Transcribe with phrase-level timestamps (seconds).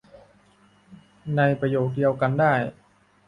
[1.35, 2.53] ในประโยคเดียวกันได้